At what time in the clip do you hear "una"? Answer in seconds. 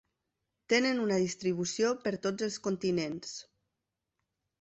1.01-1.19